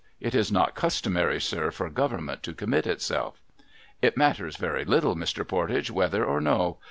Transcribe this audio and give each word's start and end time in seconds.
It 0.19 0.33
is 0.33 0.51
not 0.51 0.73
customary, 0.73 1.39
sir, 1.39 1.69
for 1.69 1.87
Government 1.91 2.41
to 2.41 2.55
commit 2.55 2.87
itself.'' 2.87 3.39
It 4.07 4.17
matters 4.17 4.57
very 4.57 4.83
little, 4.83 5.15
Mr. 5.15 5.47
Pordage, 5.47 5.91
whether 5.91 6.25
or 6.25 6.41
no. 6.41 6.79